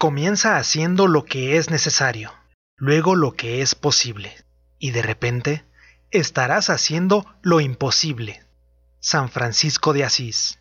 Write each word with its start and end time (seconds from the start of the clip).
Comienza 0.00 0.56
haciendo 0.56 1.08
lo 1.08 1.26
que 1.26 1.58
es 1.58 1.68
necesario, 1.68 2.32
luego 2.78 3.16
lo 3.16 3.32
que 3.32 3.60
es 3.60 3.74
posible, 3.74 4.34
y 4.78 4.92
de 4.92 5.02
repente 5.02 5.66
estarás 6.10 6.70
haciendo 6.70 7.26
lo 7.42 7.60
imposible. 7.60 8.42
San 9.00 9.28
Francisco 9.28 9.92
de 9.92 10.04
Asís. 10.04 10.58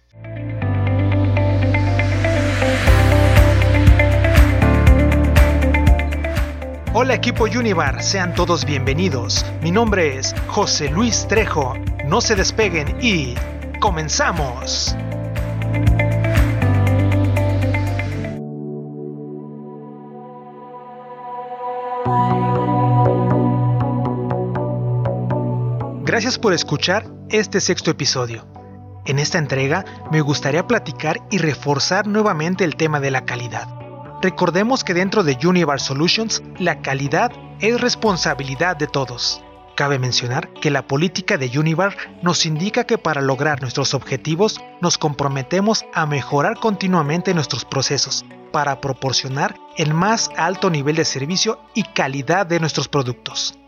Hola 6.91 7.13
equipo 7.13 7.45
Univar, 7.45 8.03
sean 8.03 8.35
todos 8.35 8.65
bienvenidos. 8.65 9.45
Mi 9.61 9.71
nombre 9.71 10.17
es 10.17 10.35
José 10.47 10.89
Luis 10.89 11.25
Trejo. 11.29 11.75
No 12.03 12.19
se 12.19 12.35
despeguen 12.35 12.97
y 13.01 13.35
comenzamos. 13.79 14.97
Gracias 26.09 26.40
por 26.40 26.54
escuchar 26.54 27.05
este 27.30 27.62
sexto 27.62 27.91
episodio. 27.91 28.48
En 29.05 29.20
esta 29.20 29.38
entrega 29.38 29.86
me 30.12 30.22
gustaría 30.22 30.66
platicar 30.66 31.20
y 31.30 31.38
reforzar 31.38 32.08
nuevamente 32.08 32.63
el 32.63 32.77
tema 32.77 33.00
de 33.00 33.12
la 33.12 33.26
calidad. 33.26 33.67
Recordemos 34.20 34.84
que 34.84 34.95
dentro 34.95 35.23
de 35.23 35.38
Univar 35.45 35.80
Solutions 35.80 36.41
la 36.58 36.81
calidad 36.81 37.31
es 37.59 37.80
responsabilidad 37.80 38.76
de 38.76 38.88
todos. 38.88 39.44
Cabe 39.76 40.00
mencionar 40.00 40.52
que 40.53 40.72
la 40.72 40.88
política 40.88 41.38
de 41.38 41.59
Univar 41.59 41.95
nos 42.23 42.48
indica 42.48 42.86
que 42.86 42.98
para 42.98 43.22
lograr 43.22 43.62
nuestros 43.62 43.94
objetivos 43.94 44.59
nos 44.81 44.98
comprometemos 44.98 45.86
a 45.94 46.08
mejorar 46.08 46.58
continuamente 46.59 47.36
nuestros 47.36 47.66
procesos 47.66 48.26
para 48.52 48.81
proporcionar 48.81 49.59
el 49.78 49.94
más 49.94 50.31
alto 50.38 50.72
nivel 50.72 50.95
de 50.95 51.05
servicio 51.05 51.59
y 51.76 51.84
calidad 51.84 52.48
de 52.48 52.59
nuestros 52.59 52.88
productos. 52.88 53.58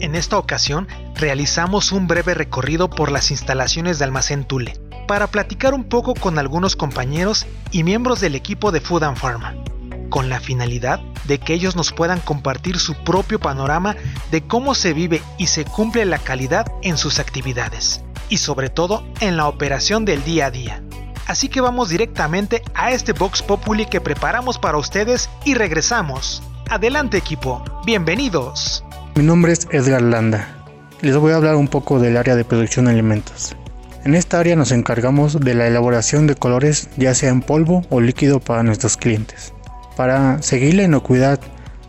En 0.00 0.14
esta 0.14 0.38
ocasión 0.38 0.88
realizamos 1.14 1.92
un 1.92 2.06
breve 2.06 2.32
recorrido 2.32 2.88
por 2.88 3.12
las 3.12 3.30
instalaciones 3.30 3.98
de 3.98 4.06
Almacén 4.06 4.44
Tule 4.44 4.80
para 5.06 5.26
platicar 5.26 5.74
un 5.74 5.84
poco 5.84 6.14
con 6.14 6.38
algunos 6.38 6.74
compañeros 6.74 7.46
y 7.70 7.82
miembros 7.84 8.18
del 8.20 8.34
equipo 8.34 8.72
de 8.72 8.80
Food 8.80 9.02
and 9.02 9.18
Pharma, 9.18 9.54
con 10.08 10.30
la 10.30 10.40
finalidad 10.40 11.00
de 11.24 11.38
que 11.38 11.52
ellos 11.52 11.76
nos 11.76 11.92
puedan 11.92 12.20
compartir 12.20 12.78
su 12.78 12.94
propio 12.94 13.38
panorama 13.38 13.94
de 14.30 14.40
cómo 14.46 14.74
se 14.74 14.94
vive 14.94 15.20
y 15.36 15.48
se 15.48 15.66
cumple 15.66 16.06
la 16.06 16.18
calidad 16.18 16.66
en 16.80 16.96
sus 16.96 17.18
actividades, 17.18 18.02
y 18.30 18.38
sobre 18.38 18.70
todo 18.70 19.04
en 19.20 19.36
la 19.36 19.48
operación 19.48 20.06
del 20.06 20.24
día 20.24 20.46
a 20.46 20.50
día. 20.50 20.82
Así 21.26 21.50
que 21.50 21.60
vamos 21.60 21.90
directamente 21.90 22.62
a 22.72 22.90
este 22.90 23.12
Vox 23.12 23.42
Populi 23.42 23.84
que 23.84 24.00
preparamos 24.00 24.58
para 24.58 24.78
ustedes 24.78 25.28
y 25.44 25.54
regresamos. 25.54 26.42
Adelante 26.70 27.18
equipo, 27.18 27.62
bienvenidos. 27.84 28.82
Mi 29.20 29.26
nombre 29.26 29.52
es 29.52 29.68
Edgar 29.70 30.00
Landa. 30.00 30.48
Les 31.02 31.14
voy 31.14 31.32
a 31.32 31.36
hablar 31.36 31.56
un 31.56 31.68
poco 31.68 31.98
del 32.00 32.16
área 32.16 32.36
de 32.36 32.44
producción 32.46 32.86
de 32.86 32.92
alimentos. 32.92 33.54
En 34.02 34.14
esta 34.14 34.40
área 34.40 34.56
nos 34.56 34.72
encargamos 34.72 35.38
de 35.38 35.52
la 35.52 35.66
elaboración 35.66 36.26
de 36.26 36.36
colores 36.36 36.88
ya 36.96 37.14
sea 37.14 37.28
en 37.28 37.42
polvo 37.42 37.82
o 37.90 38.00
líquido 38.00 38.40
para 38.40 38.62
nuestros 38.62 38.96
clientes. 38.96 39.52
Para 39.94 40.40
seguir 40.40 40.72
la 40.72 40.84
inocuidad 40.84 41.38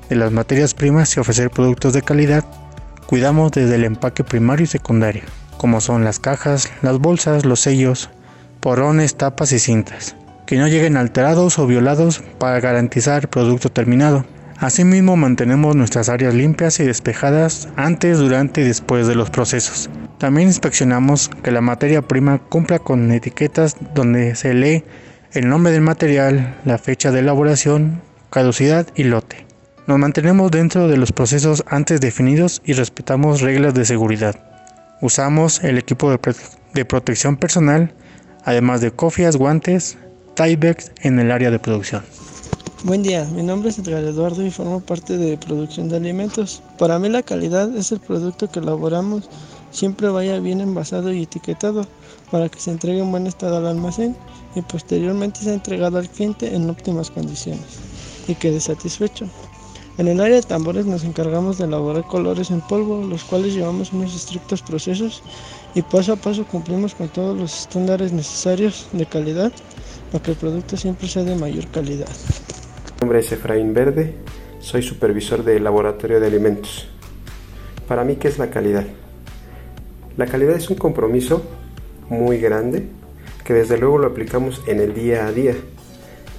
de 0.10 0.18
las 0.18 0.34
materias 0.34 0.74
primas 0.74 1.16
y 1.16 1.22
ofrecer 1.22 1.50
productos 1.50 1.94
de 1.94 2.02
calidad, 2.02 2.44
cuidamos 3.06 3.54
desde 3.54 3.76
el 3.76 3.86
empaque 3.86 4.26
primario 4.26 4.66
y 4.66 4.68
secundario, 4.68 5.24
como 5.56 5.80
son 5.80 6.04
las 6.04 6.20
cajas, 6.20 6.70
las 6.82 7.00
bolsas, 7.00 7.46
los 7.46 7.62
sellos, 7.62 8.10
porrones, 8.60 9.16
tapas 9.16 9.54
y 9.54 9.60
cintas, 9.60 10.18
que 10.46 10.58
no 10.58 10.68
lleguen 10.68 10.98
alterados 10.98 11.60
o 11.60 11.66
violados 11.66 12.22
para 12.40 12.60
garantizar 12.60 13.30
producto 13.30 13.70
terminado. 13.70 14.26
Asimismo 14.62 15.18
mantenemos 15.18 15.76
nuestras 15.76 16.08
áreas 16.08 16.36
limpias 16.36 16.80
y 16.80 16.84
despejadas 16.84 17.68
antes, 17.78 18.20
durante 18.20 18.62
y 18.62 18.64
después 18.64 19.08
de 19.08 19.16
los 19.16 19.32
procesos. 19.32 19.90
También 20.20 20.50
inspeccionamos 20.50 21.32
que 21.42 21.50
la 21.50 21.62
materia 21.62 22.04
prima 22.04 22.38
cumpla 22.38 22.78
con 22.78 23.12
etiquetas 23.12 23.76
donde 23.96 24.36
se 24.36 24.54
lee 24.54 24.84
el 25.34 25.50
nombre 25.50 25.72
del 25.72 25.82
material, 25.82 26.58
la 26.64 26.78
fecha 26.78 27.10
de 27.10 27.22
elaboración, 27.22 28.04
caducidad 28.30 28.86
y 28.94 29.06
lote. 29.06 29.48
Nos 29.88 29.98
mantenemos 29.98 30.52
dentro 30.52 30.88
de 30.88 30.98
los 30.98 31.12
procesos 31.12 31.64
antes 31.66 32.00
definidos 32.00 32.62
y 32.64 32.74
respetamos 32.74 33.42
reglas 33.42 33.74
de 33.74 33.84
seguridad. 33.84 34.36
Usamos 35.02 35.64
el 35.64 35.80
equipo 35.80 36.12
de, 36.12 36.86
protección 36.86 37.36
personal, 37.36 37.96
además 38.46 38.82
de 38.82 38.92
cofias, 38.92 39.38
guantes, 39.38 39.98
tiebags 40.36 40.92
en 41.02 41.18
el 41.18 41.32
área 41.32 41.50
de 41.50 41.58
producción. 41.58 42.04
Buen 42.84 43.04
día, 43.04 43.26
mi 43.26 43.44
nombre 43.44 43.70
es 43.70 43.78
Edgar 43.78 44.04
Eduardo 44.04 44.44
y 44.44 44.50
formo 44.50 44.80
parte 44.80 45.16
de 45.16 45.38
producción 45.38 45.88
de 45.88 45.98
alimentos. 45.98 46.64
Para 46.80 46.98
mí 46.98 47.10
la 47.10 47.22
calidad 47.22 47.78
es 47.78 47.92
el 47.92 48.00
producto 48.00 48.50
que 48.50 48.58
elaboramos, 48.58 49.30
siempre 49.70 50.10
vaya 50.10 50.40
bien 50.40 50.62
envasado 50.62 51.14
y 51.14 51.22
etiquetado 51.22 51.86
para 52.32 52.50
que 52.50 52.60
se 52.60 52.72
entregue 52.72 53.02
en 53.02 53.12
buen 53.12 53.28
estado 53.28 53.58
al 53.58 53.68
almacén 53.68 54.16
y 54.56 54.62
posteriormente 54.64 55.42
sea 55.42 55.54
entregado 55.54 56.00
al 56.00 56.10
cliente 56.10 56.56
en 56.56 56.72
óptimas 56.72 57.12
condiciones 57.12 57.62
y 58.28 58.34
quede 58.34 58.60
satisfecho. 58.60 59.28
En 60.00 60.08
el 60.08 60.20
área 60.20 60.38
de 60.38 60.42
tambores 60.42 60.88
nos 60.88 61.04
encargamos 61.04 61.60
de 61.60 61.66
elaborar 61.66 62.08
colores 62.08 62.50
en 62.50 62.62
polvo, 62.62 63.06
los 63.06 63.24
cuales 63.24 63.54
llevamos 63.54 63.94
unos 63.94 64.16
estrictos 64.16 64.64
procesos 64.64 65.22
y 65.76 65.84
paso 65.84 66.14
a 66.14 66.16
paso 66.16 66.48
cumplimos 66.48 66.96
con 66.96 67.10
todos 67.10 67.38
los 67.38 67.60
estándares 67.60 68.12
necesarios 68.12 68.88
de 68.92 69.06
calidad 69.06 69.52
para 70.12 70.24
que 70.24 70.32
el 70.32 70.38
producto 70.38 70.78
siempre 70.78 71.08
sea 71.08 71.24
de 71.24 71.36
mayor 71.36 71.68
calidad. 71.68 72.10
Mi 73.02 73.06
nombre 73.06 73.22
es 73.22 73.32
Efraín 73.32 73.74
Verde, 73.74 74.14
soy 74.60 74.84
supervisor 74.84 75.44
del 75.44 75.64
laboratorio 75.64 76.20
de 76.20 76.28
alimentos. 76.28 76.88
Para 77.88 78.04
mí, 78.04 78.18
¿qué 78.18 78.28
es 78.28 78.38
la 78.38 78.52
calidad? 78.52 78.86
La 80.18 80.28
calidad 80.28 80.56
es 80.56 80.70
un 80.70 80.76
compromiso 80.76 81.42
muy 82.10 82.38
grande 82.38 82.86
que 83.44 83.56
desde 83.56 83.80
luego 83.80 83.98
lo 83.98 84.06
aplicamos 84.06 84.62
en 84.68 84.80
el 84.80 84.94
día 84.94 85.26
a 85.26 85.32
día, 85.32 85.56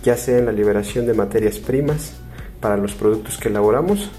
ya 0.04 0.16
sea 0.16 0.38
en 0.38 0.46
la 0.46 0.52
liberación 0.52 1.04
de 1.04 1.14
materias 1.14 1.58
primas 1.58 2.12
para 2.60 2.76
los 2.76 2.94
productos 2.94 3.38
que 3.38 3.48
elaboramos, 3.48 4.12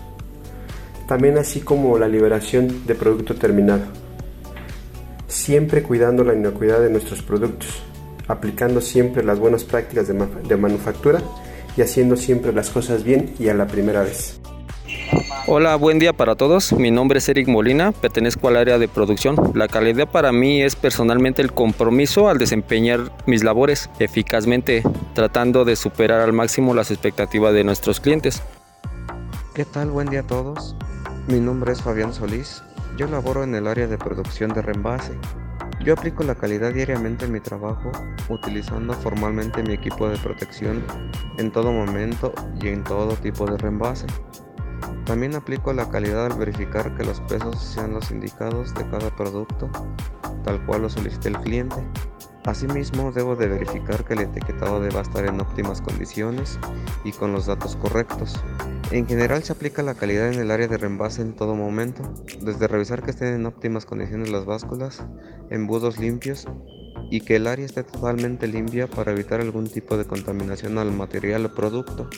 también 1.08 1.38
así 1.38 1.62
como 1.62 1.98
la 1.98 2.10
liberación 2.10 2.86
de 2.86 2.96
producto 2.96 3.36
terminado, 3.36 3.86
siempre 5.30 5.82
cuidando 5.82 6.26
la 6.26 6.34
inocuidad 6.34 6.82
de 6.82 6.90
nuestros 6.90 7.22
productos, 7.22 7.82
aplicando 8.28 8.82
siempre 8.82 9.24
las 9.24 9.40
buenas 9.40 9.64
prácticas 9.64 10.10
de, 10.10 10.28
de 10.46 10.58
manufactura 10.58 11.22
y 11.76 11.82
haciendo 11.82 12.16
siempre 12.16 12.54
las 12.54 12.70
cosas 12.70 13.04
bien 13.04 13.34
y 13.40 13.50
a 13.50 13.54
la 13.54 13.68
primera 13.68 14.02
vez. 14.02 14.40
Hola, 15.48 15.76
buen 15.76 16.00
día 16.00 16.14
para 16.14 16.36
todos. 16.36 16.72
Mi 16.74 16.90
nombre 16.90 17.20
es 17.20 17.28
Eric 17.28 17.48
Molina, 17.48 17.92
pertenezco 17.92 18.48
al 18.48 18.58
área 18.58 18.78
de 18.78 18.88
producción. 18.88 19.36
La 19.54 19.68
calidad 19.68 20.08
para 20.08 20.32
mí 20.32 20.62
es 20.62 20.76
personalmente 20.76 21.42
el 21.42 21.52
compromiso 21.52 22.30
al 22.30 22.38
desempeñar 22.38 23.12
mis 23.26 23.44
labores 23.44 23.90
eficazmente, 24.00 24.84
tratando 25.14 25.66
de 25.66 25.76
superar 25.76 26.22
al 26.22 26.34
máximo 26.34 26.74
las 26.74 26.92
expectativas 26.92 27.54
de 27.54 27.64
nuestros 27.64 28.00
clientes. 28.00 28.42
¿Qué 29.54 29.66
tal? 29.66 29.92
Buen 29.92 30.10
día 30.10 30.22
a 30.22 30.28
todos. 30.28 30.76
Mi 31.28 31.40
nombre 31.40 31.74
es 31.74 31.82
Fabián 31.82 32.14
Solís. 32.14 32.64
Yo 32.98 33.08
laboro 33.08 33.44
en 33.44 33.56
el 33.56 33.68
área 33.68 33.88
de 33.88 33.98
producción 33.98 34.54
de 34.54 34.62
reembase. 34.62 35.14
Yo 35.84 35.96
aplico 35.96 36.24
la 36.24 36.36
calidad 36.36 36.74
diariamente 36.74 37.26
en 37.26 37.34
mi 37.34 37.42
trabajo, 37.42 37.92
utilizando 38.30 38.94
formalmente 38.94 39.62
mi 39.64 39.74
equipo 39.74 40.08
de 40.08 40.18
protección 40.18 40.82
en 41.38 41.52
todo 41.52 41.74
momento 41.74 42.34
y 42.62 42.70
en 42.70 42.86
todo 42.86 43.18
tipo 43.18 43.46
de 43.46 43.58
reembase. 43.58 44.08
También 45.06 45.36
aplico 45.36 45.74
la 45.74 45.90
calidad 45.90 46.28
al 46.28 46.40
verificar 46.40 46.96
que 46.96 47.04
los 47.04 47.20
pesos 47.22 47.62
sean 47.62 47.94
los 47.94 48.12
indicados 48.12 48.74
de 48.76 48.90
cada 48.90 49.14
producto, 49.14 49.70
tal 50.46 50.66
cual 50.66 50.84
lo 50.84 50.90
solicite 50.90 51.28
el 51.28 51.38
cliente. 51.40 51.76
Asimismo, 52.46 53.12
debo 53.14 53.36
de 53.36 53.48
verificar 53.48 54.04
que 54.04 54.14
el 54.14 54.22
etiquetado 54.22 54.82
deba 54.82 55.02
estar 55.02 55.26
en 55.26 55.40
óptimas 55.40 55.82
condiciones 55.82 56.60
y 57.06 57.14
con 57.14 57.32
los 57.32 57.46
datos 57.46 57.78
correctos. 57.78 58.36
En 58.92 59.08
general 59.08 59.44
se 59.44 59.54
aplica 59.54 59.82
la 59.82 59.96
calidad 59.96 60.32
en 60.32 60.40
el 60.40 60.52
área 60.52 60.68
de 60.68 60.78
reembase 60.78 61.22
en 61.22 61.36
todo 61.36 61.56
momento, 61.56 62.04
desde 62.42 62.68
revisar 62.68 63.02
que 63.02 63.12
estén 63.12 63.34
en 63.34 63.46
óptimas 63.46 63.86
condiciones 63.86 64.30
las 64.30 64.46
básculas, 64.46 65.06
embudos 65.50 65.98
limpios 65.98 66.46
y 67.10 67.22
que 67.22 67.38
el 67.38 67.48
área 67.48 67.66
esté 67.66 67.84
totalmente 67.84 68.48
limpia 68.48 68.88
para 68.88 69.12
evitar 69.12 69.40
algún 69.40 69.68
tipo 69.68 69.98
de 69.98 70.06
contaminación 70.06 70.78
al 70.78 70.92
material 70.92 71.46
o 71.46 71.54
producto. 71.56 72.10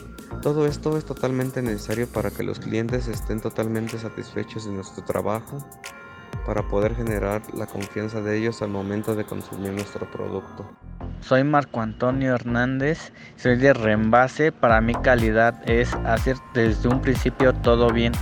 Todo 0.42 0.66
esto 0.66 0.98
es 0.98 1.06
totalmente 1.06 1.62
necesario 1.62 2.07
para 2.07 2.31
que 2.31 2.44
los 2.44 2.60
clientes 2.60 3.07
estén 3.07 3.42
totalmente 3.42 3.98
satisfechos 4.00 4.66
de 4.66 4.71
nuestro 4.71 5.04
trabajo, 5.04 5.57
para 6.45 6.68
poder 6.68 6.95
generar 6.95 7.42
la 7.53 7.65
confianza 7.65 8.21
de 8.21 8.38
ellos 8.38 8.62
al 8.62 8.69
momento 8.69 9.15
de 9.15 9.25
consumir 9.25 9.71
nuestro 9.71 10.09
producto. 10.09 10.69
Soy 11.21 11.44
Marco 11.44 11.81
Antonio 11.81 12.36
Hernández, 12.36 13.12
soy 13.36 13.57
de 13.57 13.74
Reembase. 13.74 14.51
Para 14.51 14.80
mi 14.81 14.94
calidad 14.94 15.68
es 15.69 15.94
hacer 16.06 16.38
desde 16.53 16.88
un 16.88 17.01
principio 17.01 17.53
todo 17.53 17.92
bien. 17.92 18.13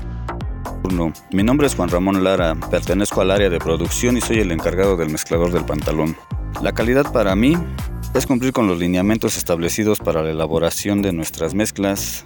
Mi 1.31 1.43
nombre 1.43 1.67
es 1.67 1.75
Juan 1.75 1.89
Ramón 1.89 2.23
Lara, 2.23 2.55
pertenezco 2.69 3.21
al 3.21 3.31
área 3.31 3.49
de 3.49 3.59
producción 3.59 4.17
y 4.17 4.21
soy 4.21 4.39
el 4.39 4.51
encargado 4.51 4.95
del 4.95 5.09
mezclador 5.09 5.51
del 5.51 5.65
pantalón. 5.65 6.15
La 6.61 6.73
calidad 6.73 7.11
para 7.11 7.35
mí 7.35 7.57
es 8.13 8.27
cumplir 8.27 8.53
con 8.53 8.67
los 8.67 8.79
lineamientos 8.79 9.37
establecidos 9.37 9.99
para 9.99 10.21
la 10.21 10.29
elaboración 10.29 11.01
de 11.01 11.11
nuestras 11.11 11.55
mezclas 11.55 12.25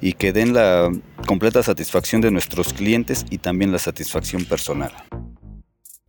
y 0.00 0.14
que 0.14 0.32
den 0.32 0.52
la 0.52 0.90
completa 1.26 1.62
satisfacción 1.62 2.20
de 2.20 2.30
nuestros 2.30 2.72
clientes 2.72 3.24
y 3.30 3.38
también 3.38 3.72
la 3.72 3.78
satisfacción 3.78 4.44
personal. 4.44 4.92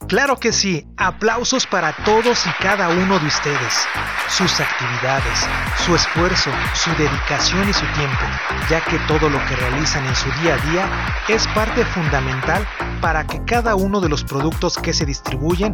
Claro 0.10 0.40
que 0.40 0.52
sí, 0.52 0.88
aplausos 0.98 1.68
para 1.68 1.96
todos 2.04 2.44
y 2.48 2.64
cada 2.64 2.90
uno 2.90 3.20
de 3.20 3.28
ustedes, 3.28 3.88
sus 4.28 4.60
actividades, 4.60 5.48
su 5.86 5.96
esfuerzo, 5.96 6.50
su 6.74 6.90
dedicación 6.96 7.70
y 7.70 7.74
su 7.74 7.86
tiempo, 7.94 8.24
ya 8.72 8.84
que 8.84 8.98
todo 9.08 9.30
lo 9.30 9.38
que 9.46 9.56
realizan 9.56 10.04
en 10.08 10.16
su 10.16 10.32
día 10.42 10.56
a 10.56 10.72
día 10.72 10.90
es 11.28 11.48
parte 11.50 11.86
fundamental 11.86 12.68
para 13.02 13.28
que 13.28 13.46
cada 13.46 13.76
uno 13.76 14.02
de 14.02 14.10
los 14.10 14.24
productos 14.24 14.80
que 14.80 14.94
se 14.94 15.06
distribuyen 15.06 15.74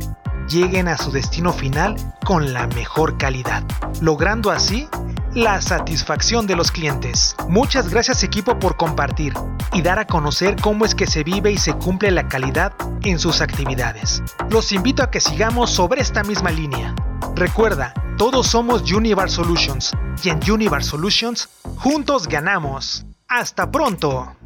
lleguen 0.50 0.90
a 0.90 0.98
su 0.98 1.14
destino 1.14 1.54
final 1.54 1.96
con 2.26 2.52
la 2.52 2.68
mejor 2.68 3.18
calidad, 3.18 3.64
logrando 4.02 4.52
así 4.52 4.90
la 5.36 5.62
satisfacción 5.62 6.48
de 6.48 6.56
los 6.56 6.72
clientes. 6.72 7.36
Muchas 7.50 7.90
gracias 7.90 8.24
equipo 8.24 8.58
por 8.58 8.78
compartir 8.78 9.34
y 9.74 9.82
dar 9.82 10.00
a 10.00 10.08
conocer 10.08 10.56
cómo 10.62 10.86
es 10.86 10.96
que 10.96 11.08
se 11.08 11.24
vive 11.24 11.52
y 11.52 11.58
se 11.58 11.74
cumple 11.74 12.10
la 12.10 12.30
calidad 12.30 12.74
en 13.04 13.20
sus 13.20 13.42
actividades. 13.42 14.24
Los 14.50 14.72
invito 14.72 15.04
a 15.04 15.12
que 15.12 15.20
sigamos 15.20 15.72
sobre 15.72 16.02
esta 16.02 16.24
misma 16.24 16.52
línea. 16.52 16.96
Recuerda, 17.36 17.94
todos 18.18 18.48
somos 18.48 18.90
Univar 18.90 19.30
Solutions 19.30 19.92
y 20.24 20.30
en 20.30 20.40
Univar 20.50 20.84
Solutions 20.84 21.50
juntos 21.76 22.28
ganamos. 22.28 23.06
Hasta 23.28 23.70
pronto. 23.70 24.38